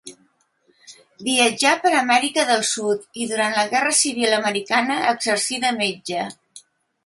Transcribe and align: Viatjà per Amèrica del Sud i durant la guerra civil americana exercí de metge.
Viatjà 1.27 1.73
per 1.83 1.91
Amèrica 1.99 2.47
del 2.49 2.65
Sud 2.71 3.05
i 3.25 3.29
durant 3.35 3.55
la 3.61 3.69
guerra 3.77 3.95
civil 4.03 4.37
americana 4.41 4.99
exercí 5.15 5.65
de 5.67 5.77
metge. 5.85 6.29